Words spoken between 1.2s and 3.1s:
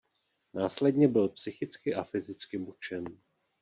psychicky a fyzicky mučen.